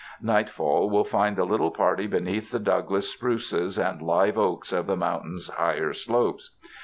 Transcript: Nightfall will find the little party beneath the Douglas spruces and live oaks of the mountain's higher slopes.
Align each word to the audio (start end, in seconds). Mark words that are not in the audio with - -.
Nightfall 0.19 0.89
will 0.89 1.03
find 1.03 1.35
the 1.35 1.45
little 1.45 1.69
party 1.69 2.07
beneath 2.07 2.49
the 2.49 2.57
Douglas 2.57 3.07
spruces 3.07 3.77
and 3.77 4.01
live 4.01 4.35
oaks 4.35 4.71
of 4.73 4.87
the 4.87 4.97
mountain's 4.97 5.49
higher 5.49 5.93
slopes. 5.93 6.55